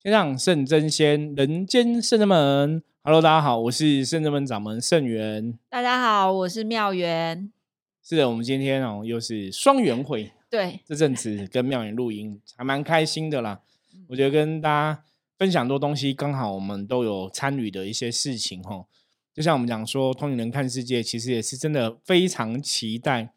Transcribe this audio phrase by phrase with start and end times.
[0.00, 2.80] 天上圣真仙，人间圣真门。
[3.02, 5.58] Hello，大家好，我是圣真门掌门圣元。
[5.68, 7.50] 大家好，我是妙元。
[8.00, 10.30] 是的，我们今天哦又是双元会。
[10.48, 13.60] 对，这阵子跟妙元录音还蛮开心的啦。
[14.06, 15.02] 我觉得跟大家
[15.36, 18.84] 分享多东西，刚好我们都有参与的一些事情哈。
[19.34, 23.34] 就像我们讲说，通灵人看世界，其实也是真的非常期待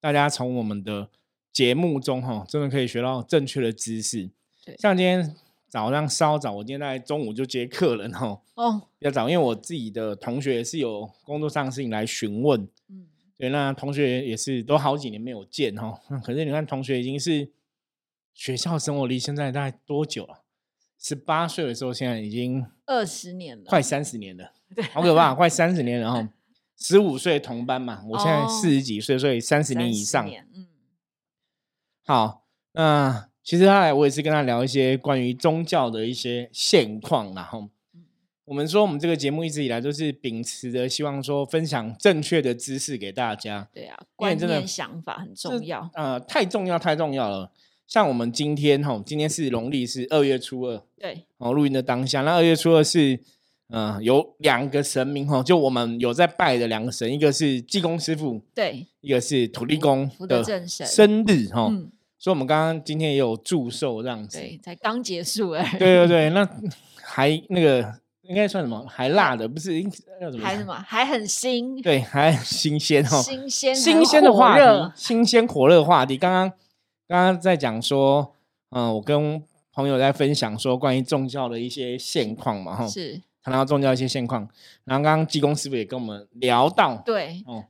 [0.00, 1.10] 大家从我们的
[1.52, 4.30] 节目中哈，真的可以学到正确的知识。
[4.64, 5.36] 对，像今天。
[5.68, 8.40] 早上稍早，我今天在中午就接客人哈。
[8.54, 12.66] 哦，比较早，因为我自己的同学是有工作上的事情来询问。
[12.88, 16.00] 嗯，对，那同学也是都好几年没有见哈。
[16.24, 17.50] 可是你看，同学已经是
[18.32, 20.42] 学校生活离现在大概多久了？
[20.98, 24.52] 十八岁的时候，现在已经二十年了，快三十年了。
[24.74, 26.28] 对，好可怕， 快三十年了哈。
[26.76, 30.26] 十五岁同班嘛，我现在四十几岁，所以三十年以上。
[30.54, 30.66] 嗯，
[32.06, 33.28] 好，那。
[33.48, 37.66] 其实他来，我也是跟他聊一些关于宗教的一些现况，然后
[38.44, 43.66] 我们说，我们这个节目一直以来都是秉持着希望说分享正确的知识给大家。
[43.72, 45.88] 对啊，观念想法很重要。
[45.94, 47.50] 呃，太重要，太重要了。
[47.86, 53.18] 像我们今天哈，今天是农历是二月初二，对，哦，录音的当下，那二月初二是
[53.68, 61.72] 嗯，有两个神明哈，就我们有在拜的两个神，一个是济公师傅，对，一个是土地公的生日哈。
[62.18, 65.76] 所以，我们刚刚今天也有祝寿这样子，对，才刚结束哎。
[65.78, 66.48] 对对对，那
[67.02, 68.84] 还那个应该算什么？
[68.88, 69.70] 还辣的，不是？
[70.42, 70.74] 还什么？
[70.74, 71.80] 还很新？
[71.80, 76.16] 对，还新鲜哦，新鲜新鲜的话题，新鲜火热话题。
[76.16, 76.50] 刚刚
[77.06, 78.34] 刚刚在讲说，
[78.70, 79.40] 嗯，我跟
[79.72, 84.48] 朋友在分享说关于宗教的一些现况嘛，哈，是谈到宗教一些现况。
[84.84, 87.64] 然后刚刚济公师傅也跟我们聊到，对，哦。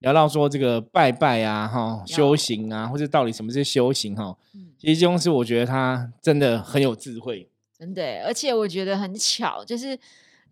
[0.00, 4.36] 聊到说这个拜拜啊，哈，修行啊，或者到底什么是修行哈？
[4.78, 9.98] 其实金公司我觉得他真的很有智慧，真的，而且我觉得很巧，就是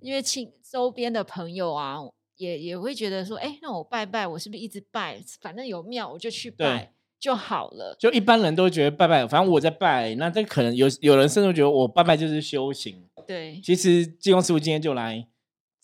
[0.00, 1.98] 因为亲周边的朋友啊，
[2.36, 5.20] 也也会觉得说，哎，那我拜拜，我是不是一直拜？
[5.40, 7.94] 反正有庙我就去拜就好了。
[7.98, 13.04] 就一般人都觉得拜拜，反正我在拜，那这可能有有人甚至觉得我拜拜就是修行。
[13.26, 15.26] 对，其实金公师傅今天就来。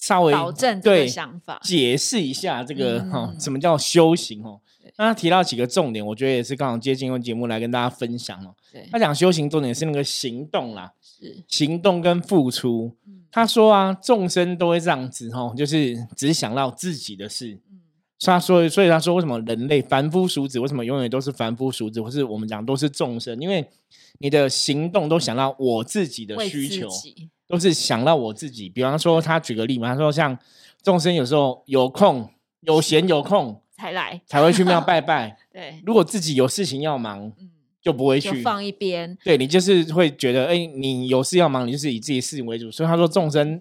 [0.00, 4.60] 稍微保证对想法解释一下这个哈，什么叫修行哦？
[4.96, 8.54] 那他提到几个重点，我觉得也是刚好接近用节目来跟大家分享哦。
[8.90, 12.96] 他讲修行重点是那个行动啦，是行动跟付出。
[13.30, 17.60] 他说啊，众生都会这样子哦，就是只想到自己的事。
[17.70, 17.80] 嗯，
[18.20, 23.38] 他说，所以他说，为什么人类凡夫俗子为什么永远都是凡夫俗子，或是我们讲都是众生？
[23.40, 23.64] 因为
[24.18, 26.88] 你的行动都想到我自己的需求。
[27.50, 30.38] 都是想到我自己，比方说他举个例嘛，他说像
[30.84, 32.30] 众生有时候有空、
[32.60, 35.36] 有闲、有空才来，才会去庙拜拜。
[35.52, 37.32] 对，如果自己有事情要忙，
[37.82, 39.18] 就不会去放一边。
[39.24, 42.70] 对你就是会觉得，哎，你有事要忙，你就是以自己事情为主。
[42.70, 43.60] 所以他说众生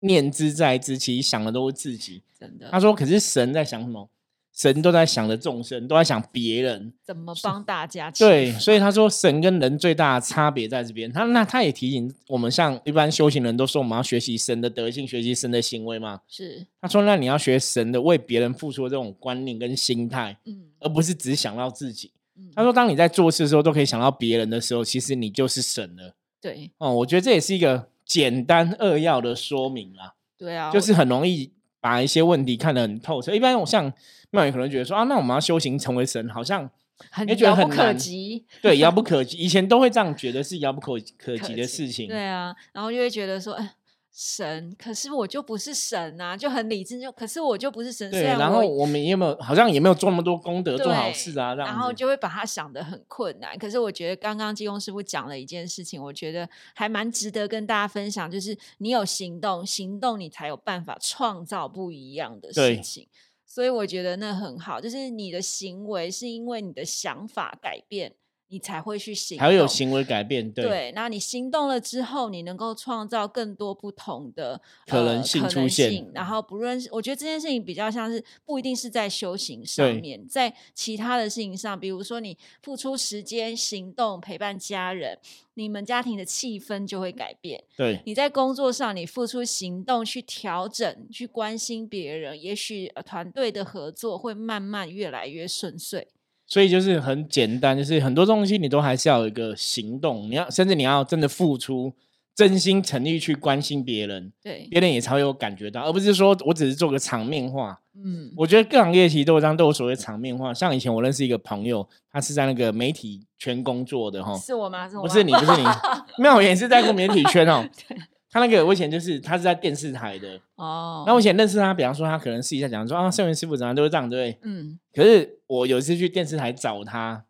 [0.00, 2.22] 念之在之，其实想的都是自己。
[2.38, 4.06] 真的，他说可是神在想什么？
[4.52, 8.10] 神都在想着众生，都在想别人怎么帮大家。
[8.10, 11.10] 对，所以他说神跟人最大的差别在这边。
[11.10, 16.20] 他那他也提醒我们，像一般修行人都说我们要学习神的德性，学习神的行为嘛。
[16.28, 22.10] 是，他说那你要学神的为别人付出的这种观念跟心态，嗯，而不是只想到自己。
[22.54, 26.14] 他说当你在做事的时候都可以想到别人的时候，其实你就是神了。
[26.40, 30.14] 对，哦，我觉得这也是一个简单扼要的说明啦。
[30.36, 31.52] 对啊，就是很容易。
[31.80, 33.34] 把一些问题看得很透彻。
[33.34, 33.92] 一般我像
[34.30, 36.70] 庙宇可能觉得说啊，那我们要修行成为神，好像
[37.10, 38.44] 很遥不可及。
[38.62, 39.38] 对，遥不可及。
[39.38, 42.08] 以前都会这样觉得是遥不可可及的事情。
[42.08, 43.74] 对啊，然后就会觉得说，哎。
[44.12, 48.10] 神，可是我就不是神啊，就很理智，就可是我就不是神。
[48.10, 53.56] 对，然后我们也没有，好像也没有做那么多功德，做好事啊，然后就会把它想的很困难。
[53.56, 63.06] 可是我觉得刚刚济公师傅讲了一件事情，我觉得还蛮值得跟大家分享，就是你有行动，行动你才有办法创造不一样的事情。
[63.46, 68.14] 所以我觉得那很好，就是你的行为是因为你的想法改变。
[68.50, 70.64] 你才会去行，还会有行为改变，对。
[70.64, 76.10] 对，那你行动了之后，你能够创造更多不同的可能性出现。
[76.12, 85.16] 然后，不论是我觉得这件事情比较像是不一定是在修行上面，在其他的事情上，比如说你付出时间、行动陪伴家人，
[85.54, 87.62] 你们家庭的气氛就会改变。
[87.76, 96.08] 对，你在工作上，你付出行动去调整、去关心别人，也许团队的合作会慢慢越来越顺遂。
[96.50, 101.92] 所以就是很简单，就是很多东西你都还是要有一个行动，你要甚至你要真的付出，
[102.34, 107.80] 真心诚意去关心别人，对，别人也才会有感觉到，而不是说我只是做个场面话。
[107.94, 110.52] 嗯，我觉得各行业其实都有这样，都有所谓场面话。
[110.52, 114.88] 像以前我认识一个朋友，他是在那个媒体圈工作的哈，是我吗？
[114.88, 115.64] 不是你，不是你，
[116.20, 117.64] 妙言是在过媒体圈哦。
[118.30, 121.04] 他那个我以前就是他是在电视台的哦。
[121.06, 124.38] 那我以前认识他，比方说他可能私底下讲说啊，圣元师傅怎样都是这样，对？
[124.42, 124.78] 嗯。
[124.94, 127.24] 可是我有一次去电视台找他，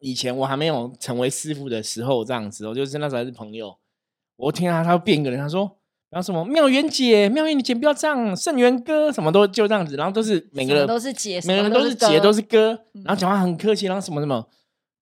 [0.00, 3.76] 以前我还没有成为师傅的时候，这样子，我就是那时候还是朋友。
[4.36, 5.76] 我听他他变一个人，他说。
[6.10, 12.70] 然后什么妙元姐，妙元姐不要这样，圣元哥什么都就这样子，然后都是每个人都是姐，每个人都是姐都是哥，
[13.04, 14.44] 然后讲话很客气，然后什么什么，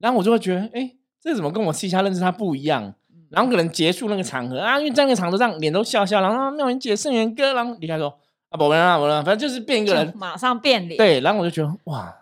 [0.01, 2.93] 然后我就会觉得，哎，这怎么跟我私下认识他不一样？
[3.31, 8.09] 然后可能结束那个场合啊，因为在那个场合上脸都笑笑，然后妙云姐、圣元哥，然后离开说
[8.51, 10.97] 啊，不问了，不问反正就是变一个人，马上变脸。
[10.97, 12.15] 对，然后我就觉得哇，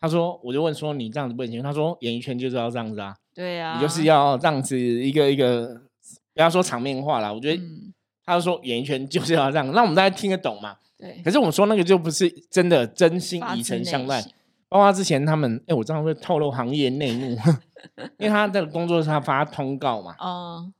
[0.00, 5.82] 他说，我就问说你这样子不行，他说演艺圈就是要这样子啊，对啊，你就是要这样子一个一个，
[6.34, 7.60] 不要说场面话啦，我觉得。
[8.26, 10.74] 他就说演艺圈就是要这样，让我们大家听得懂嘛。
[10.96, 11.20] 对。
[11.22, 14.24] 可是我说那个就不是真的真心以诚相待。
[14.74, 17.36] 包括之前他们，哎，我这样会透露行业内幕，
[18.18, 20.16] 因为他的工作是他发通告嘛。
[20.18, 20.72] 哦。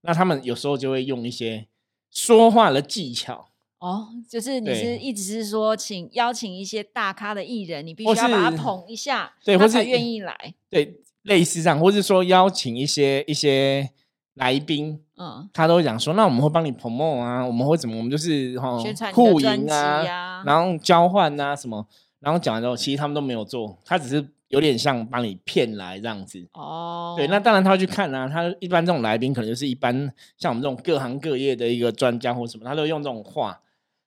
[0.00, 1.66] 那他们有时候就会用一些
[2.10, 3.50] 说话的技巧。
[3.78, 10.54] 哦，就是你是一直是说，请邀请一些大咖的艺人，你必须要把他捧一下，对，或是愿意来。
[10.70, 13.90] 对，类似这样，或是说邀请一些一些。
[14.34, 18.78] 来宾，嗯，他都会讲说，那我们会帮你 promo 啊，我们会怎么，我们就是哈
[19.12, 21.86] 互赢啊，然后交换啊什么，
[22.20, 26.46] 然后讲完之后，其实他们都没有做，他只是有点像把你骗来这样子。
[26.52, 29.92] 哦，对，那当然他会去看啊，他一般这种来宾可能就是一般
[30.36, 33.60] 像我们这种各行各业的一个专家或什么，他都用这种话。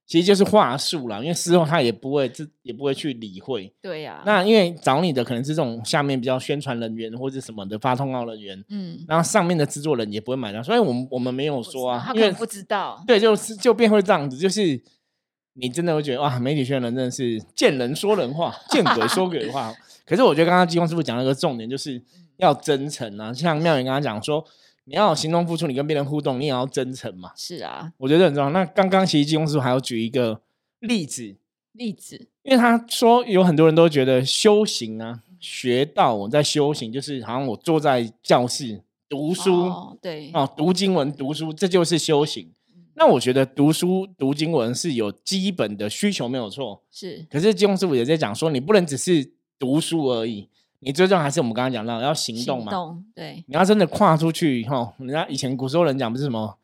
[0.06, 3.74] 其实就是话术啦，因为事后他也不会，这也不会去理会。
[3.82, 4.22] 对呀。
[4.26, 13.02] 那因为找你的可能是这种下面比较宣传人员或者什么的发通告人员，嗯，然后上面的制作人也不会买单，所以我们我们没有说啊，因为不知道。
[13.08, 14.80] 对，就是就变会这样子，就是
[15.54, 19.74] 你真的会觉得哇，媒体圈人真的是见人说人话，见鬼说鬼话。
[20.06, 22.02] 可是我觉得刚刚金光师傅讲了一个重点，就是
[22.38, 24.46] 要真诚啊，像妙云刚刚讲说。
[24.86, 27.32] 你要行动付出，你跟别人互动，你也要真诚嘛。
[27.38, 28.50] 是啊，我觉得很重要。
[28.50, 30.42] 那刚刚其实金光师傅还要举一个
[30.82, 31.38] 例子，
[31.72, 39.72] 例子，因为他说有很多人都觉得修行啊，学道我在修行，就是好像我坐在教室读书，
[40.02, 42.52] 对，哦，读经文读书，这就是修行。
[42.96, 46.84] 那我觉得读书读经文是有基本的需求，没有错。
[46.92, 50.48] 是，可是金庸师傅也在讲说，你不能只是读书而已。
[50.80, 52.72] 你最重要还是我们刚刚讲到要行动嘛？
[53.16, 54.94] 对，你要真的跨出去哈。
[55.00, 56.58] 人家以前古时候人讲不是什么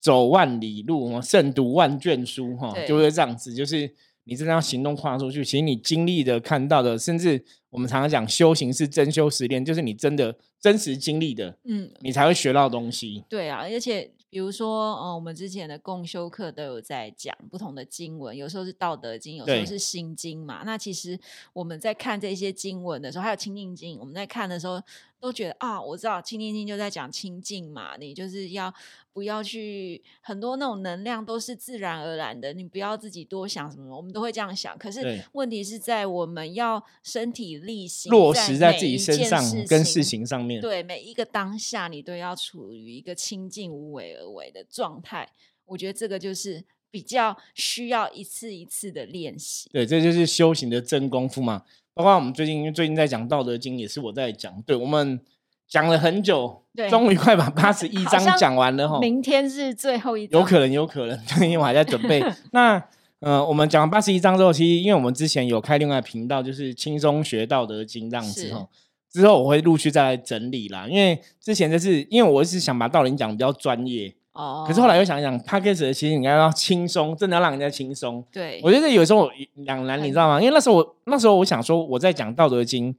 [0.00, 3.54] 走万里路，胜读万卷书哈，就会这样子。
[3.54, 3.92] 就是
[4.24, 13.24] 你真的要行动跨出去，其实你经历的、看到的，甚至我们常常讲修行是真修实练，就是你真的真实经历的，嗯，你才会学到东西。
[13.28, 14.10] 对啊，而且。
[14.34, 20.64] 比如说，嗯，我们之前的共修课都有在讲不同的经文，有时候是《道德经》，有时候是《心经》嘛。
[20.64, 21.16] 那其实
[21.52, 24.82] 我们在看这些经文的时候，还有《清净经》，我们在看的时候。
[25.20, 28.72] 都觉得啊，我知道清净经就在讲清净嘛，你就是要
[29.12, 34.76] 不要去很多那种能量都是自然而然的，你不要自己多想什么，我们都会这样想。
[34.76, 45.30] 可是问题是在我们要身体力行落实在自己身上跟事情上面，对每一个当下你都要处于一个清净无为而为的状态。
[45.64, 49.70] 我觉得这个就是比较需要一次一次的练习。
[49.72, 51.64] 对，这就是修行的真功夫嘛。
[51.94, 54.60] 包括我们最近，因为最近在讲《道德经》，也是我在讲。
[54.66, 55.20] 对我们
[55.68, 58.98] 讲了很久，终于快把八十一章讲完了哈。
[58.98, 62.20] 明天是最后一章，有可能，有可能， 因为我还在准备。
[62.52, 62.82] 那
[63.20, 68.68] 呃，我们讲完八十一章之后，其实因为我们之前有开另外频道，就是轻松学《道德经》这样子哈。
[69.10, 74.12] 之后我会陆续再来整理啦，因为之前就是因为我是想把道理讲比较专业。
[74.34, 78.22] 哦，可是后来又想一想 p a c k a g e 其实你应该要轻松，真的要让人家轻松。
[78.32, 80.40] 对，我觉得有时候两难，你知道吗？
[80.40, 82.92] 因为那时候我那时候我想说，我在讲《道德经》，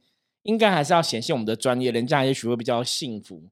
[0.44, 3.42] 应该还是要显现我们的专业，人家也许会比较幸福。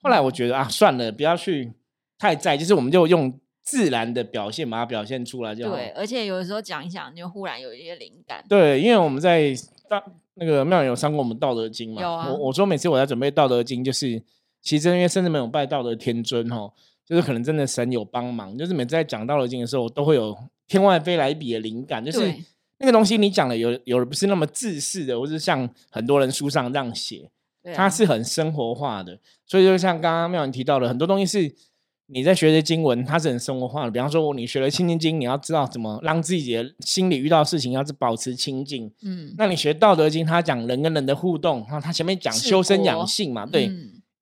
[0.00, 1.72] 后来我觉得啊，算了，不要去
[2.16, 5.74] 太在，就是我们就用自然的表现把它表现出来就好。
[5.74, 8.44] 对，而且有的时候讲一讲，就忽然有一些灵感。
[8.48, 9.52] 对，因为我们在
[9.88, 10.00] 大
[10.34, 12.28] 那个庙有上过我们《道德经》嘛，有啊。
[12.30, 14.22] 我我说每次我在准备《道德经》，就是
[14.60, 16.70] 其实因为甚至没有拜道德天尊哈。
[17.12, 20.34] 就是可能真的神有帮忙，就是每次在讲道德经的时候，都会有
[20.66, 22.02] 天外飞来一笔的灵感。
[22.02, 22.34] 就是
[22.78, 27.28] 那个东西你讲的有有的不是那么自私的，或是像很多人书上这样写，
[27.74, 29.18] 它是很生活化的。
[29.46, 31.54] 所以就像刚刚妙文提到的，很多东西是
[32.06, 33.90] 你在学的经文，它是很生活化的。
[33.90, 38.90] 比方说你学了清净经，你要知道怎么让自己的心里遇到事情要是保持清净。
[39.02, 43.70] 嗯，那你学道德经，它讲人跟人的互动，然后它前面讲修身养性嘛，对。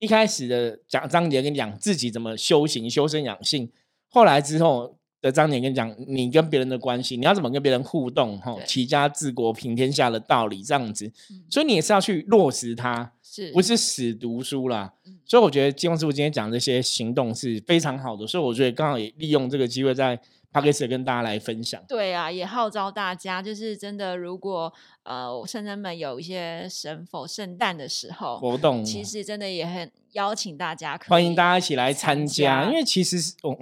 [0.00, 3.70] 一开始的讲章节跟你讲自己怎么修行、修身养性，
[4.08, 11.12] 后来之后的章节跟你讲你跟别人的关系，你要怎么跟别人互动，哈，齐家治国平天下的道理这样子，
[11.50, 14.90] 所以你也是要去落实它，是不是死读书啦？
[15.26, 20.18] 所以我觉得金庸师傅今天讲这些行动是非常好的，所以我觉得刚好也利用这个机会在
[20.52, 21.82] p a d c a 跟大家来分享。
[21.88, 24.72] 对啊，也号召大家，就是真的，如果
[25.04, 32.64] 呃圣人们有一些神佛圣诞的时候活动，其实真的也很邀请大家，欢迎大家一起来参加。
[32.64, 33.56] 因为其实我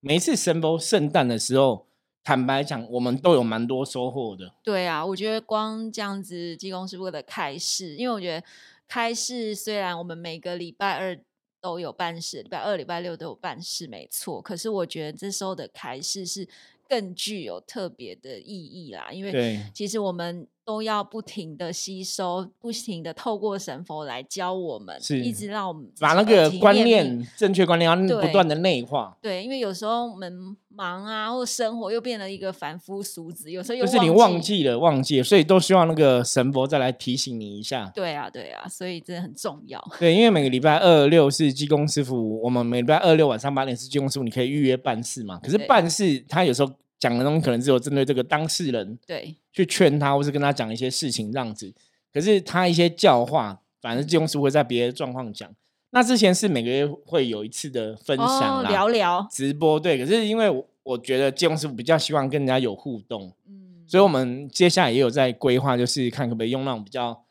[0.00, 1.86] 每一次神佛圣诞的时候。
[2.24, 4.52] 坦白讲，我们都有蛮多收获的。
[4.62, 8.46] 对啊，我觉得光这样子，济公师傅的开示，因为我觉得
[8.86, 11.18] 开示虽然我们每个礼拜二
[11.60, 14.40] 都有办事，礼拜二、礼拜六都有办事，没错。
[14.42, 16.48] 可是我觉得这时候的开市是
[16.88, 20.46] 更具有特别的意义啦，因为其实我们。
[20.68, 29.16] 都要不停的吸收，不停的透过神佛来教我们，是一直让我们把那个观念、正确观念要不断的内化。
[29.22, 37.90] 对，因为有时候我们忙啊，或生活又变了一个凡夫俗子，有时候又是你忘记了，忘记了，所以都希望那个神佛再来提醒你一下。
[37.94, 39.82] 对啊，对啊，所以真的很重要。
[39.98, 45.40] 对，因为每个礼拜二六是济公师傅，我们每礼拜二六晚上八点是济公师傅，你可以预约办事嘛。
[45.42, 46.70] 可是办事他有时候。
[46.98, 51.72] 讲的东西可能只有针对这个当事人，对，去劝他，或是跟他讲一些事情这样子。
[52.12, 55.48] 可是他一些教化，反正金庸师会在别的状况讲。
[55.90, 59.96] 那之前是每个月会有一次的分享啦，聊聊直播，对。
[59.98, 67.24] 可是因为我觉得金庸师傅比较希望跟人家有互动，嗯，所以我们接下来也有在规划，就是看可不可以用那种比较，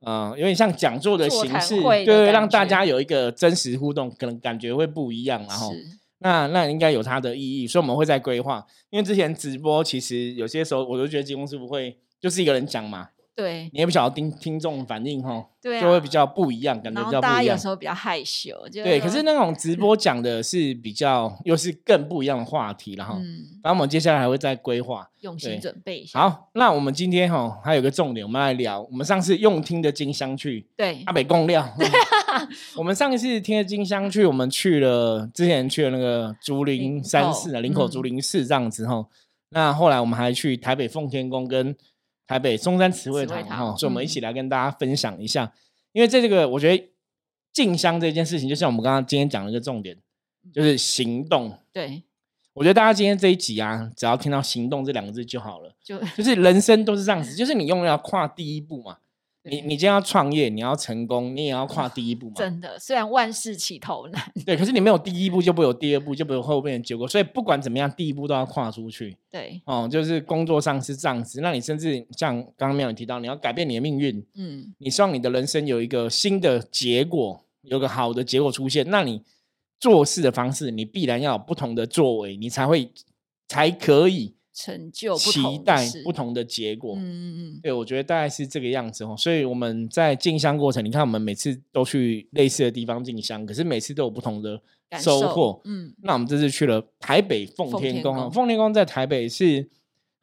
[0.00, 5.72] 呃，有点像讲座的形式，对，让大家有一个真实互动，可能感觉会不一样，然后。
[6.26, 8.66] 那那应该有它的意义，所以我们会在规划。
[8.90, 13.10] 因为之前直播其实有些时候，我都觉得金公师不会就是一个人讲嘛。
[13.36, 17.34] 对，你也不晓得听听众反应哈，对，就会比较不一样，感觉比较不一样。
[17.34, 18.98] 大家有时候比较害羞，对。
[18.98, 23.16] 可是那种直播讲的是比较又是更不一样的话题，然后，
[23.62, 26.18] 反正我们接下来还会再规划，用心准备一下。
[26.18, 31.68] 好，那我们今天哈还有个重点，我们来聊我们上次用听的金香去，对，阿北供料。
[32.74, 39.04] 我们上一次听的金香去，我们去了之前去了那个竹林山寺啊，林口竹林寺这样子哈。
[39.50, 41.76] 那后来我们还去台北奉天宫跟。
[42.26, 45.52] 台北中山慈惠堂哈，所以我们一起来跟大家分享一下，
[45.92, 46.90] 因为在这个我觉得
[47.52, 49.96] 进香这件事情，就像我们刚刚今天讲的一个重点，
[50.52, 51.58] 就是行动。
[51.72, 52.02] 对，
[52.52, 58.98] 我觉得大家今天这一集啊，只要听到“行动”这两个字就好了，就就是人生都是这样子，就是你用要跨第一步嘛。
[59.48, 62.32] 你你今天要创业，你要成功，你也要跨第一步嘛。
[62.36, 67.06] 真的，虽然万事起头难，对，可是你没有第一步， 就不会有第二步，就不会有后面的结果。
[67.06, 69.16] 所以不管怎么样，第一步都要跨出去。
[69.30, 71.40] 对，哦，就是工作上是这样子。
[71.40, 79.22] 那你甚至像刚刚没有提到，你要改变你的命运，嗯，你希望你的人生有一个新的结果，有个好的结果出现，那你
[79.78, 82.90] 做事的方式，你必然要有不同的作为，你才会
[83.48, 84.35] 才可以。
[84.58, 89.14] 成就期待不同的结果，嗯嗯嗯，对我觉得大概是这个样子哦。
[89.18, 94.58] 所以我们在进香过程，你看我们每次都去类似的地方进香，可是每次都有不同的
[94.98, 95.60] 收获。
[95.66, 99.68] 嗯，那我们这次去了台北奉天宫啊，奉天宫在台北是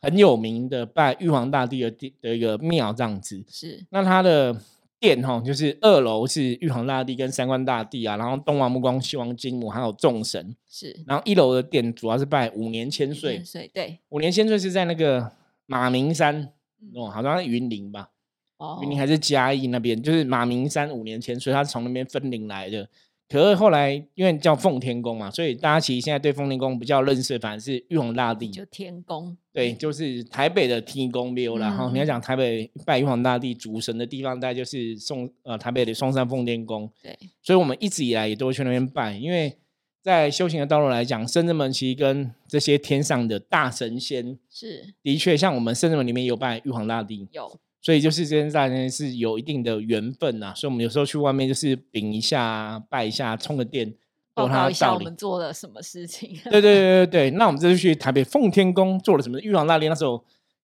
[0.01, 3.85] 很有名的拜玉皇大帝的地的一个庙，这样子是。
[3.91, 4.59] 那它的。
[5.03, 10.55] 殿哈，就是二楼是玉皇大帝跟三官大帝啊，然后东王木光、西王金母还有众神。
[10.65, 13.43] 是，然后一楼的店主要是拜五年千岁，
[13.73, 15.29] 对，五年千岁是在那个
[15.65, 16.53] 马鸣山
[16.95, 18.11] 哦，好像云林吧，
[18.55, 22.87] 哦，云林还是嘉义那边，就是马鸣山五年千岁，他是从那边分灵来的。
[23.33, 29.35] 可是后来因为叫奉天宫嘛，所以大家其实现在对奉天宫比较认识，反而是玉皇大帝，就天宫。
[29.51, 31.71] 对，就是台北的天宫庙啦。
[31.71, 36.87] 哈，你要讲台北拜玉皇大帝主神的地方，大概就是宋呃台北的松山奉天宫。
[37.01, 39.57] 对，所以我们一直以来也都会去那边拜，因为
[40.03, 47.59] 在修行的道路来讲，深圳门其实跟这些天上的大神仙是的确，像我们深圳门里面有拜玉皇大帝，有。
[47.83, 53.93] 所以就是这件大件是有一定的缘分呐，所以我们有时候去外面就是禀一下、拜一下、充个电，
[54.33, 56.29] 报告一下我们做了什么事情。
[56.45, 59.37] 对对 对对对，那我们这次去台北奉天宫做了什么？
[59.41, 60.17] 玉皇大帝那时候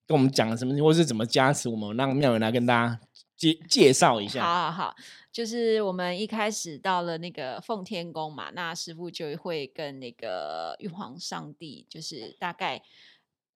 [0.07, 2.97] 跟我们讲了什么，或是怎么加持我们，让庙员来跟大家
[3.35, 4.41] 介介绍一下。
[4.41, 4.95] 好好好，
[5.29, 12.81] 就是我们一开始到了那个奉天宫嘛，那师傅就会跟那个玉皇上帝，就是大概。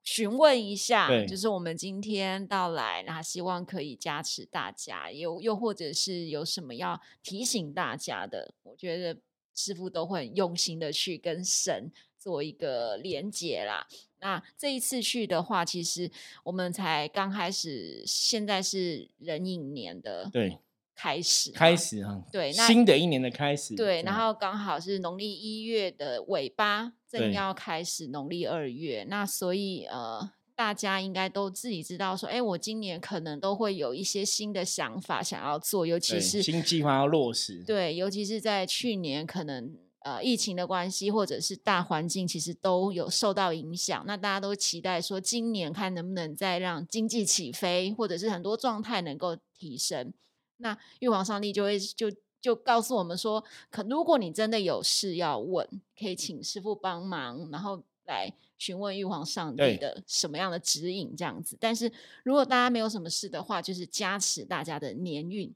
[0.04, 9.18] 询问一下，就是我们今天到来，那希望可以加持大家，又又或者是有什么要提醒大家的，我觉得
[9.56, 13.88] 师傅都会很用心的去跟神做一个连接啦。
[14.20, 16.12] 那这一次去的话，其实
[16.44, 20.60] 我们才刚开始，现在是壬寅年的对。
[20.96, 37.64] 开始，开始哈，对，新的一年的开始，对，然后刚好是农历一月的尾巴，正要开始农历二月，那所以呃，大家应该都自己知道，说，哎，我今年可能都会有一些新的想法想要做，尤其是新计划要落实。
[37.66, 44.04] 对，尤其是在去年，可能呃疫情的关系，或者是大环境，其实都有受到影响。
[44.06, 50.14] 那大家都期待说，今年看能不能再让经济起飞，或者是很多状态能够提升。
[50.58, 55.68] 那玉皇上帝就会就就告诉我们说，可如果你真的有事要问，
[55.98, 58.34] 可以请师傅帮忙，然后来。
[58.60, 61.58] 询问玉皇上帝的什么样的指引，这样子。
[61.60, 61.92] 但是
[62.24, 65.54] 如果大家没有什么事的话，就是加持大家的年运，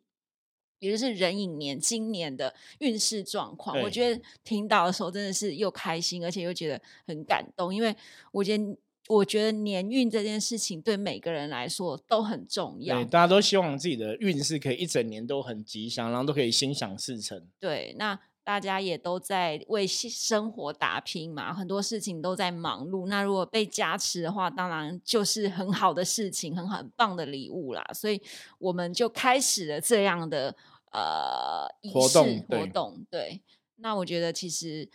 [0.79, 3.79] 也就是壬寅年今年的运势状况。
[3.81, 7.95] 我觉得听到的时候真的是又开心，而且又觉得很感动，因为
[8.33, 8.77] 我觉得
[9.07, 12.95] 我觉得年运这件事情对每个人来说都很重要。
[12.95, 17.47] 对，大家都希望自己的运势可以一整年都很吉祥，然后都可以心想事成。
[17.59, 18.19] 对，那。
[18.47, 23.05] 大家也都在为生活打拼嘛，很多事情都在忙碌。
[23.09, 27.85] 那如果被加持的话，当然就是很好的事情，很很棒的礼物啦。
[27.93, 28.21] 所以
[28.57, 30.55] 我们就开始了这样的
[30.93, 33.05] 呃活动活动。
[33.11, 33.41] 对，
[33.75, 34.87] 那我觉得其实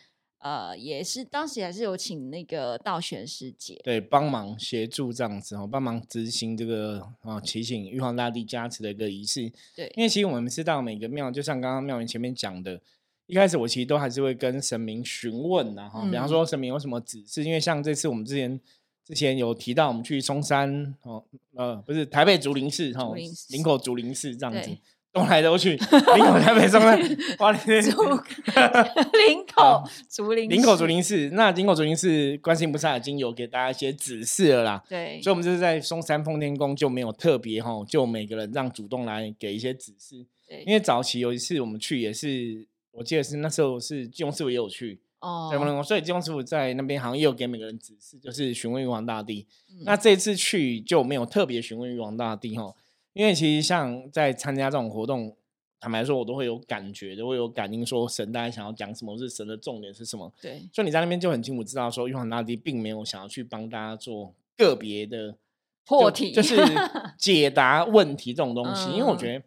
[0.43, 9.51] 呃也是当时还是有请那个道玄师姐对帮忙协助这样子哦，帮忙执行这个啊祈请玉皇大帝加持的一个仪式。
[9.75, 12.81] 对，因为其实我们知道每个庙，就像刚刚庙员前面讲的。
[13.27, 18.61] 一开始我其实都还是会跟神明询问的哈，比方说神明有什么指示，因为像这次我们之前
[19.07, 23.15] 之前有提到我们去嵩山哦，呃，不是台北竹林寺哈，
[23.49, 24.77] 林口竹林寺这样子，
[25.12, 26.99] 东来都去，林口台北嵩山，
[27.38, 27.83] 花莲。
[27.83, 42.66] 竹林口竹林林口竹林寺，那林口竹林寺观世音菩萨已经有给大家一些指示了啦，对，所以我们就是在松山奉天宫就没有特别哈，就每个人让主动来给一些指示，对，因为早期有一次我们去也是。
[42.95, 45.50] 我记得是那时候是金庸师傅也有去哦，
[45.83, 49.47] 所以金庸师傅在那边好像也有给每个人指示，就是询问玉皇大帝。
[49.87, 52.71] 那这次去就没有特别询问玉皇大帝哈，
[53.12, 55.37] 因为其实像在参加这种活动，
[55.81, 60.33] 坦白说，我都会有感觉，都会有感应，说神大家想要讲什么，是神的重点是什么。
[60.40, 65.37] 对，所以你在那边就很清楚知道，说玉皇大帝并没有想要去帮大家做个别的
[65.84, 66.56] 破题，就是
[67.19, 69.45] 解答问题这种东西，因为我觉得。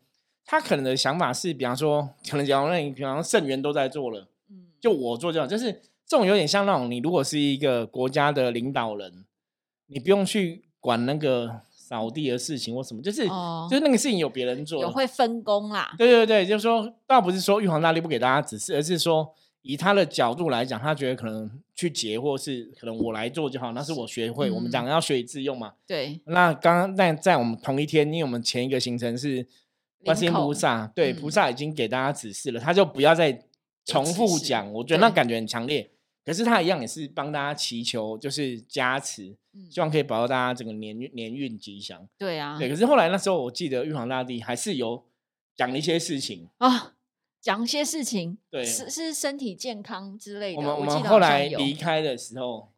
[0.47, 5.73] 他可能的想法是，比方说，可能讲那你比方圣元都在做了，嗯，就我做这样，就是
[6.05, 9.25] 这种有点像那种，你如果是一个国家的领导人，
[9.87, 13.27] 你不用去管那个扫地的事情或什么，就是
[13.69, 15.93] 就是那个事情有别人做，有会分工啦。
[15.97, 24.49] 对对对，就是说，倒不是说玉皇大帝不给大家指示，而是说以他的角度来讲，他觉得可能去结或是可能我来做就好，那是我学会。
[24.49, 25.73] 我们讲要学以致用嘛。
[25.85, 26.19] 对。
[26.25, 29.47] 那刚刚在在我们同一天，因为我们前一个行程是。
[30.03, 33.41] 观世音菩萨，对菩萨已经给大家指示了，他就不要再
[33.85, 34.71] 重复讲。
[34.71, 35.89] 我觉得那感觉很强烈，
[36.23, 39.35] 可是他一样也是帮大家祈求，就是加持，
[39.69, 42.07] 希望可以保佑大家整个年年运吉祥。
[42.17, 42.69] 对啊，对。
[42.69, 45.05] 可是后来那时候，我记得玉皇大帝还是有
[45.55, 46.93] 讲一些事情啊，
[47.39, 50.57] 讲一些事情，对，是是身体健康之类的。
[50.57, 52.69] 我们我们后来离开的时候，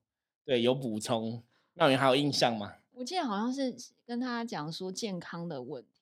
[0.45, 1.41] 对，有补充，
[1.73, 2.73] 那你还有印象吗？
[2.93, 5.96] 我记得好像是跟他讲说健康的问题。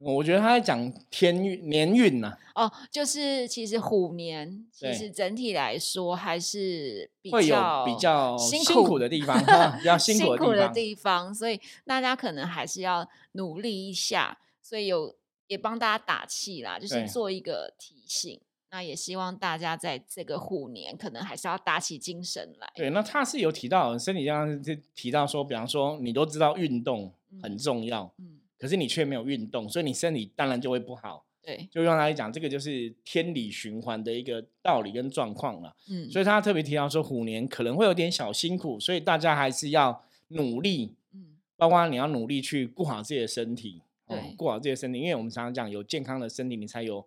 [0.00, 2.36] 我觉得他在讲天运年运呐。
[2.54, 9.38] 哦，就是其实虎年，其实整体来说还是比较 比较辛苦的地方，
[9.78, 14.38] 比较辛苦的地方，所以大家可能还是要努力一下。
[14.62, 15.14] 所以有
[15.46, 18.40] 也帮大家打气啦，就是做一个提醒。
[18.72, 22.70] 那也希望大家在这个虎年，可能还是要打起精神来。
[22.74, 28.39] 对，那他是有提到身体上就提到说，比方说你都知道运动很重要，嗯。
[28.60, 31.24] 可是你却没有运动，所以你身体当然就会不好。
[31.42, 35.74] 对，就用来讲，这个就是天理循环的一个道理跟状况了。
[35.90, 40.94] 嗯，所以他特别提到说，虎年可能会有点小辛苦，所以大家还是要努力。
[41.14, 47.06] 嗯，包括你要努力去顾好自己的身体，对，顾好自己的身体，因为我们常常讲，有健康的身体，你才有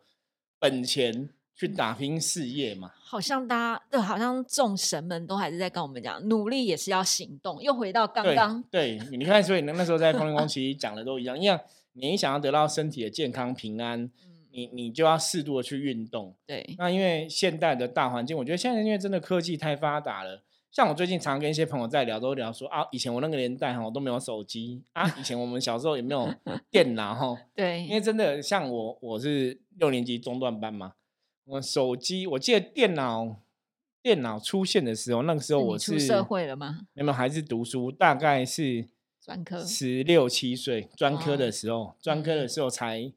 [0.57, 1.29] 本钱。
[1.55, 2.91] 去打拼事业嘛？
[3.03, 7.61] 好像大家，对，好像众神们都还是在跟我们讲，努力也是要行动。
[7.61, 11.59] 又回到刚刚，对，你看，所以那那时候在风云宫其实讲的都一样，因为
[11.93, 14.09] 你想要得到身体的健康平安，
[14.51, 16.35] 你你就要适度的去运动。
[16.47, 26.33] 对，那因为现代的大环境，我觉得现在因为真的科技太发达了，像我最近常跟一些朋友在聊，都聊说啊，以前我那个年代哈，我都没有手机啊，以前我们小时候也没有
[26.71, 27.37] 电脑哈。
[27.53, 30.93] 对，因为真的像我，我是六年级中段班嘛。
[31.45, 33.38] 我手机，我记得电脑
[34.01, 36.82] 电脑出现的时候，那个时候我是出社会了吗？
[36.93, 38.88] 没有，还是读书，大概是
[39.21, 43.12] 专科十六七岁，专科的时候，专科的时候才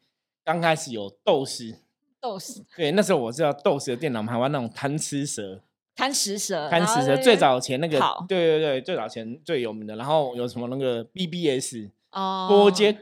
[0.45, 1.77] 刚开始有斗士。
[2.21, 5.62] 斗士，对，那时候我知道斗士的电脑，我们还玩那种贪吃蛇。
[5.95, 12.93] 贪食蛇，贪食蛇最早前那个，对对对，最早前最有名的，然后有什么那个 BBS 哦，拨接，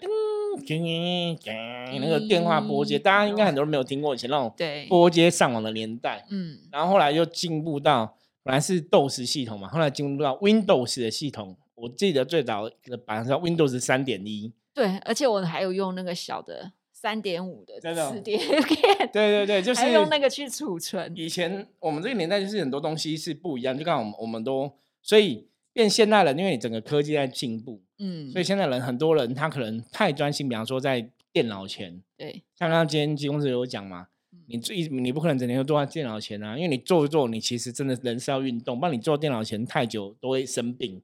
[2.00, 18.38] 那个电话拨接，大家应该很多人没有听过以前那种对，拨接上网的年代，嗯，然后后来又进步到本来是 DOS 系统嘛，后来进步到 Windows 的系统，我记得最早的版叫 Windows 三点一，对，而且我还有用那个小的三点五的真的哦磁碟，
[19.12, 24.70] 对对对，就是用那个去储存，以前我们这个年代就是很多东西是不一样，就刚好我们我们都
[25.02, 34.08] 所以变现代了，因为你整个科技在进步，嗯，所以现在人很多人他可能太专心，比方说在电脑前，对，像刚刚今天吉公司有讲嘛，
[34.46, 41.00] 你最你不可能整天都坐在电脑前啊，因为你坐一坐，你其实真的人是要运动，不然你坐电脑前太久都会生病，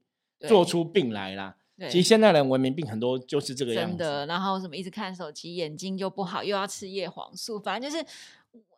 [0.47, 1.55] 做出病来啦。
[1.89, 8.05] 其实现代人文明病很多就是这个样子，真的，然后什么一直看手机，眼睛就不好，又要吃叶黄素，反正就是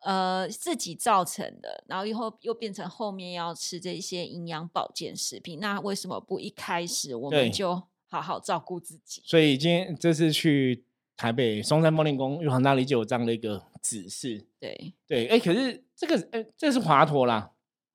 [0.04, 5.60] 呃自己造成的，然后以后又变成后面要吃这些营养保健食品。
[5.60, 9.23] 那为什么不一开始我对们就好好照顾自己？
[9.26, 10.84] 所以今天这次去
[11.17, 14.45] 台北松山梦令宫玉皇大帝就有这样的一个指示。
[14.60, 17.49] 对，对，哎，可是这个，哎，这是华佗啦，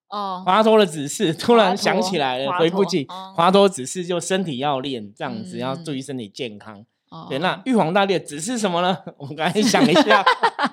[0.09, 6.85] 哦，华佗的指示，突然想起佗来了，回不起佗哦华佗指示就身体要练，这样子要注嗯意身体健康。
[7.11, 8.99] 哦对，那玉皇大帝的指示什么呢？
[9.17, 10.23] 我们刚才想一下，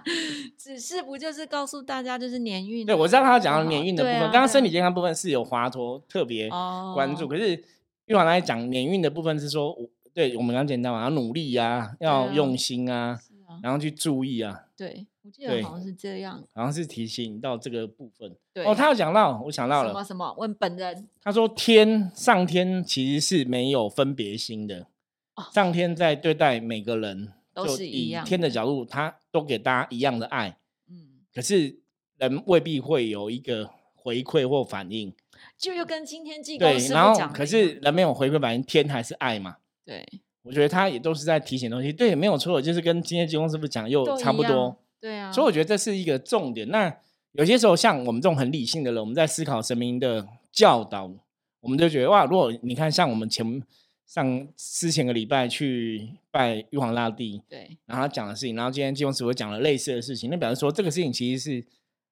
[0.59, 2.85] 指示不就是告诉大家就是年运？
[2.85, 7.63] 对我知道他讲好到年运的部分，刚刚身对体健康部分是有华佗特别哦关注，可是
[8.05, 16.43] 玉皇大帝讲年运的部分是说，我对我们刚讲到嘛，要努力啊，要啊用心啊，啊，然后去注意啊，对，我记得好像是这样。
[16.53, 18.35] 好像是提醒到这个部分。
[18.53, 20.33] 对，哦，他有讲到，我想到了，什么什么？
[20.37, 24.87] 问本人他说天上天其实是没有分别心的，
[25.35, 31.79] 哦上天在对待每个人都就是以一样天的角度，他都给大家一样的爱，嗯，可是
[32.17, 35.11] 人未必会有一个回馈或反应。
[35.57, 39.57] 就又跟今天济对公，师讲的一可是人没有回归反正，天还是爱嘛？
[39.85, 40.05] 对
[40.43, 44.77] 我觉得他也都是在提醒东西，对，没有错，就是跟今天济公师傅讲又差不多。
[44.99, 46.69] 对啊，所以我觉得这是一个重点。
[46.69, 46.95] 那
[47.33, 51.11] 有些时候，像我们这种很理性的人，我们在思考神明的教导，
[51.59, 53.61] 我们就觉得哇，如果你看像我们前
[54.05, 61.65] 上之前个礼拜去拜玉皇大帝，对然后他讲的事情，然后今天济公师傅讲了类似的事情，那表示说这个事情其实是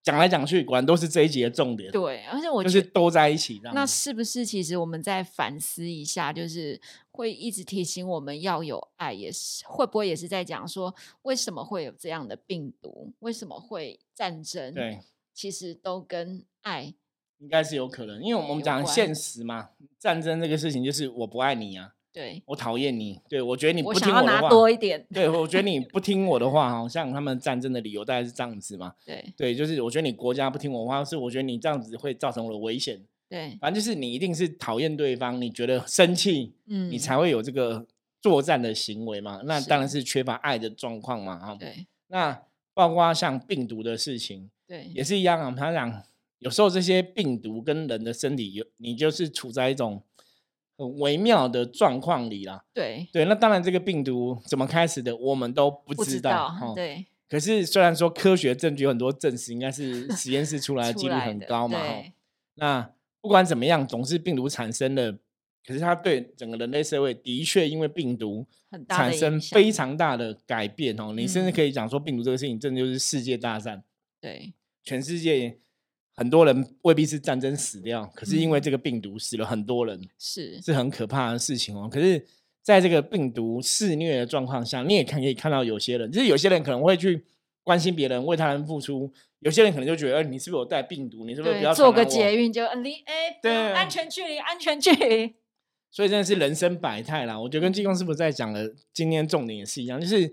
[0.03, 2.61] 讲来讲去，果然都是这一集的重点，对，而且我。
[2.61, 3.61] 就是都在一起。
[3.73, 6.79] 那是不是其实我们在反思一下，就是
[7.11, 14.73] 会一直提醒我们要有爱，也是会不会也是在讲说为什么会有这样的病毒，为什么会战争？
[14.73, 14.99] 对，
[15.33, 16.93] 其实都跟爱
[17.39, 28.93] 应该是有可能，因为我们讲现实嘛，战争这个事情就是我不爱你啊，对，我讨厌你，对我觉得你不我想要拿听我的话，多一点，对，我觉得 你不听我的话，好像他们战争的理由大概是这样子嘛。
[29.03, 33.03] 对对，就是我觉得你国家不听我的话，是我觉得你这样子会造成我的危险。
[33.27, 37.83] 对，反正就是你一定是讨厌对方，你觉得生气，嗯，你才会有这个
[38.21, 39.41] 作战的行为嘛。
[39.45, 41.39] 那当然是是缺乏爱的状况嘛。
[41.39, 42.43] 哈，对那
[42.75, 45.51] 包括像病毒的事情对也是一样啊。
[45.57, 46.03] 他讲
[46.37, 50.03] 有时候这些病毒跟人的身体有，你就是处在一种
[50.77, 52.63] 很微妙的状况里啦。
[52.73, 56.31] 对，对，那当然这个病毒怎么开始的，我们都不不知知道。
[56.31, 61.79] 道，哈对，可是虽然说科学证据有很多证实，应该是实验室出来的出几率很高嘛。
[61.79, 62.03] 哈
[62.55, 65.11] 那不管怎么样，总是病毒产生了，
[65.65, 68.45] 可是它对整个人类社会的确因为病毒
[68.89, 71.13] 产生非常大的改变哦。
[71.15, 73.83] 你甚至嗯可以讲说，病毒这个事情真的就是世界大战，
[74.19, 75.57] 对全世界
[76.15, 81.89] 很多人未必是战争死掉，可是因为嗯这个病毒死了很多人，是，是很可怕的事情哦。
[81.91, 82.25] 可是，
[82.61, 87.25] 在这个病毒肆虐的状况下，你也看可以看到有些人，就是有些人可能会去
[87.63, 91.25] 关心别人，为他人付出；有些人可能就觉得，哎、你是不是有带病毒？
[91.25, 95.33] 你是不是不要，做个捷运就呃离哎，不要对安全距离，安全距离，
[95.89, 97.39] 所以真的是人生百态啦。
[97.39, 100.31] 我觉得跟济公师傅在讲的今天重点也是一样，就是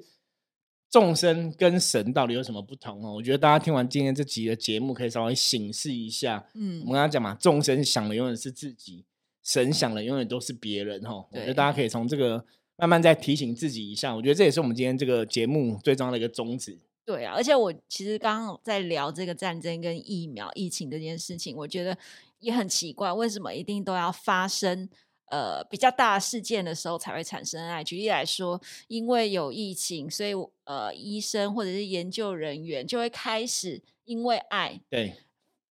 [0.90, 3.14] 众生跟神到底有什么不同哦？
[3.14, 6.44] 我觉得大家听完今天这集的节目，可以稍微醒示一下。
[6.54, 9.04] 嗯我嗯们，刚刚讲嘛，众生想的永远是自己，
[9.44, 11.24] 神想的永远都是别人哦。
[11.30, 12.44] 我觉得大家可以从这个
[12.76, 14.14] 慢慢再提醒自己一下。
[14.14, 16.76] 我觉得这也是我们今天这个节目最重要的一个宗旨。
[17.06, 21.96] 对啊，而且我其实刚刚在聊这个战争跟疫苗、疫情这件事情，我觉得
[22.40, 24.88] 也很奇怪，为什么一定都要发生
[25.30, 27.82] 呃比较大的事件的时候才会产生爱？
[27.82, 30.32] 举例来说，因为有疫情，所以
[30.64, 35.14] 呃医生或者是研究人员就会开始因为爱，对，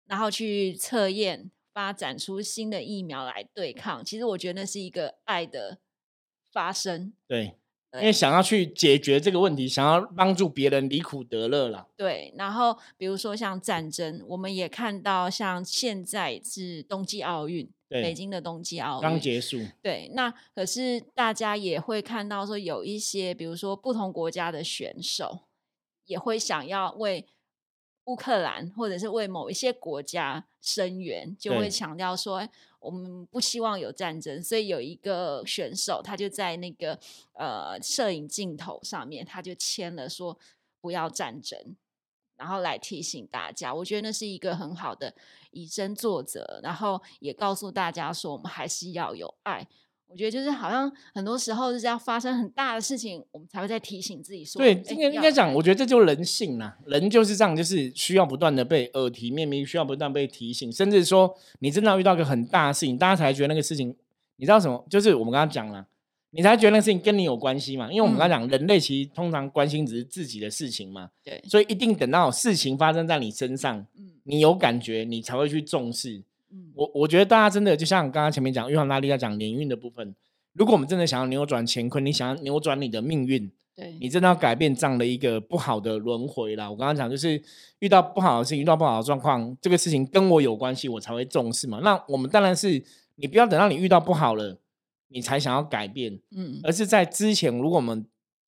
[0.08, 4.04] 然后去测验，发展出新的疫苗来对抗。
[4.04, 5.78] 其实我觉得那是一个爱的
[6.52, 7.14] 发生。
[7.28, 7.56] 对，
[7.94, 11.88] 因为想要去解决这个问题，想要帮助别人离苦得乐了。
[11.98, 19.60] 对，然后比如说像战争，我们也看到，像现在是冬季奥运，北京的冬季奥运刚结束。
[19.82, 25.42] 对，那可是大家也会看到说，有一些比如说不同国家的选手
[26.06, 27.26] 也会想要为
[28.06, 32.48] 乌克兰或者是为某一些国家声援，就会强调说。
[32.82, 36.98] 我们不希望有战争，所以有一个选手，他就在那个
[37.34, 40.40] 呃摄影镜头上面，他就签了说
[40.80, 41.76] 不要战争，
[42.40, 43.72] 然后来提醒大家。
[43.72, 45.14] 我觉得那是一个很好的
[45.52, 49.68] 以身作则，然后也告诉大家说，我们还是要有爱。
[50.08, 54.60] 我觉得就是好像很多时候是要发生很大的事情，我们才会在提醒自己说。
[54.60, 56.76] 对，应该应该讲，我觉得这就是人性啦。
[56.88, 63.96] 人就是这样，就是需要不断的被耳提面命，需要不断被提醒，甚至说你真的遇到一个很大的事情，大家才觉得那个事情，
[64.38, 64.84] 你知道什么？
[64.90, 65.86] 就是我们刚刚讲了，
[66.32, 67.92] 你才觉得那个事情跟你有关系嘛？
[67.92, 71.10] 因为我们刚刚讲，人类其实通常关心只是自己的事情嘛。
[71.24, 76.22] 对，所以一定等到事情发生在你身上，嗯，你有感觉，你才会去重视。
[76.52, 80.14] 嗯，我我觉得大家真的就像刚刚前面讲，玉皇大帝在讲年运的部分。
[80.54, 86.70] 如果我们真的想要扭转乾坤，你想要扭转你的命运，对你真的要改变这样的一个不好的轮回啦。
[86.70, 87.42] 我刚刚讲就是
[87.80, 91.80] 遇到不好的事情，遇到不好的状况，这个事情跟我有关系，我才会重视嘛。
[91.84, 92.84] 那我们当然是
[93.16, 94.58] 你不要等到你遇到不好了，
[95.12, 98.06] 你才想要改变，嗯，而是在之前，如果我们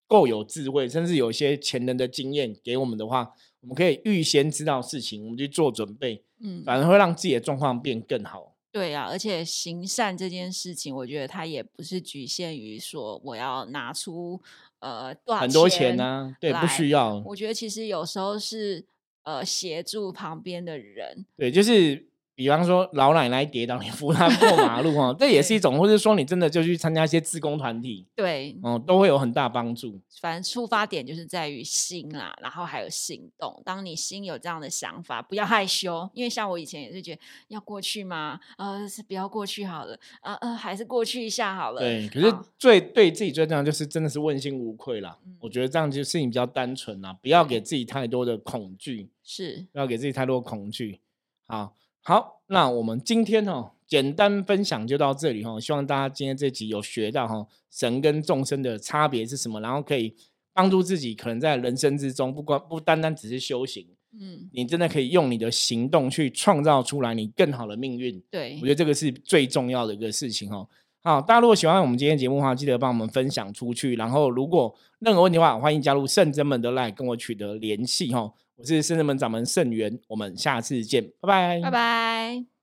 [0.07, 8.55] 够有智慧，甚至有一些前人的经验给我们的话，我们可以预先知道事情，我们去做准备，嗯，反而会让自己的状况变更好。
[8.71, 14.39] 对啊，而且行善这件事情，我觉得它也不是局限于说我要拿出
[14.79, 17.21] 呃多很多钱呢，对，不需要。
[17.25, 18.85] 我觉得其实有时候是
[19.23, 22.10] 呃协助旁边的人，对，就是。
[22.33, 29.99] 比方说老奶奶跌倒，你扶她过马路哈， 这也是一种，或者说你真的就去参加一些自工团体，对，哦，都会有很大帮助。
[30.19, 33.61] 反正出发点就是在于心啦，然后还有行动。
[33.65, 38.39] 当你心有这样的想法，不要害羞，因为像我以前也是觉得要过去吗？
[38.57, 41.81] 呃，是不要过去好了，呃呃，还是过去一下好了。
[41.81, 45.17] 对，可是最对自己最重要就是真的是问心无愧啦。
[45.39, 51.01] 我觉得这样就事情比较单纯啦，不要给自己太多的恐惧，是，不要给自己太多恐惧。
[51.45, 51.75] 好。
[52.03, 55.59] 好，那我们今天哦，简单分享就到这里哈。
[55.59, 60.15] 希望大家今天这集有学到哈，神跟众生的差别是什么，然后可以
[60.51, 63.85] 帮助自己，可能在人生之中，不光不单单只是修行，
[64.19, 68.19] 嗯，你真的可以用你的行动去创造出来你更好的命运。
[68.31, 70.67] 对，我觉得这个是最重要的一个事情哈。
[71.03, 73.95] 好，大家如果喜欢我们今天节目的话，记得帮我们分享出去。
[73.95, 78.31] 然后，如果任何问题的话，欢迎加入圣真门的 line 跟我取得联系哈。
[78.61, 82.60] 我是圣人门掌门盛元，我们下次见，拜拜，拜拜。